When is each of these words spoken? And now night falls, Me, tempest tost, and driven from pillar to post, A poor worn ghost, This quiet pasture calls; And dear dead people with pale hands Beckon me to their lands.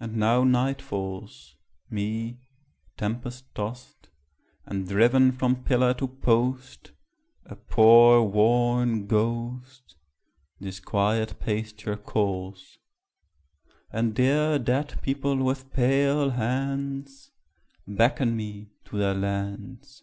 And 0.00 0.16
now 0.16 0.42
night 0.42 0.82
falls, 0.82 1.54
Me, 1.88 2.40
tempest 2.96 3.44
tost, 3.54 4.08
and 4.66 4.88
driven 4.88 5.30
from 5.30 5.62
pillar 5.62 5.94
to 5.94 6.08
post, 6.08 6.90
A 7.44 7.54
poor 7.54 8.22
worn 8.24 9.06
ghost, 9.06 9.94
This 10.58 10.80
quiet 10.80 11.38
pasture 11.38 11.96
calls; 11.96 12.78
And 13.92 14.12
dear 14.12 14.58
dead 14.58 15.00
people 15.02 15.36
with 15.36 15.72
pale 15.72 16.30
hands 16.30 17.30
Beckon 17.86 18.36
me 18.36 18.72
to 18.86 18.98
their 18.98 19.14
lands. 19.14 20.02